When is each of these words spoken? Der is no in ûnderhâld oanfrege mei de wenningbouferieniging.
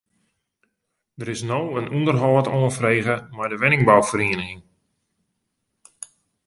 Der 1.19 1.29
is 1.35 1.43
no 1.49 1.59
in 1.79 1.91
ûnderhâld 1.95 2.47
oanfrege 2.55 3.15
mei 3.35 3.49
de 3.49 3.57
wenningbouferieniging. 3.61 4.59